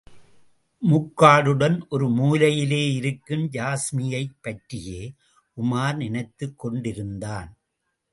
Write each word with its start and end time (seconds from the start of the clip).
முக்காடுடன் 0.81 1.81
ஒரு 1.89 2.07
மூலையிலே 2.09 2.93
இருக்கும் 2.93 3.51
யாஸ்மியைப் 3.51 4.39
பற்றியே 4.41 5.13
உமார் 5.61 5.95
நினைத்துக் 5.95 6.59
கொண்டிருந்தான். 6.59 7.57